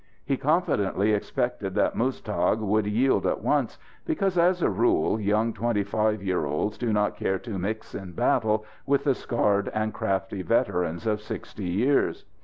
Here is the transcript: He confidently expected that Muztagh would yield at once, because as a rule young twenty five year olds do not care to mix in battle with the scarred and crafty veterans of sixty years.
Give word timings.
He 0.25 0.35
confidently 0.35 1.13
expected 1.13 1.75
that 1.75 1.93
Muztagh 1.95 2.57
would 2.57 2.87
yield 2.87 3.27
at 3.27 3.41
once, 3.41 3.77
because 4.03 4.35
as 4.35 4.63
a 4.63 4.67
rule 4.71 5.19
young 5.19 5.53
twenty 5.53 5.83
five 5.83 6.23
year 6.23 6.43
olds 6.43 6.75
do 6.79 6.91
not 6.91 7.15
care 7.15 7.37
to 7.37 7.59
mix 7.59 7.93
in 7.93 8.13
battle 8.13 8.65
with 8.87 9.03
the 9.03 9.13
scarred 9.13 9.69
and 9.75 9.93
crafty 9.93 10.41
veterans 10.41 11.05
of 11.05 11.21
sixty 11.21 11.67
years. 11.67 12.25